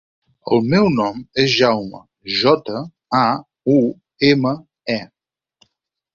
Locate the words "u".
3.75-3.77